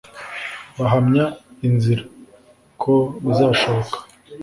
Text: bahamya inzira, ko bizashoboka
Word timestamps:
bahamya 0.79 1.25
inzira, 1.67 2.03
ko 2.81 2.93
bizashoboka 3.23 3.97